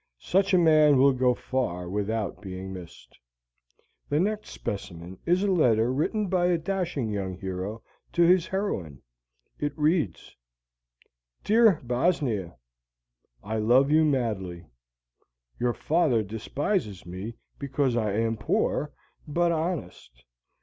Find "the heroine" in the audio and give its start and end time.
8.25-9.03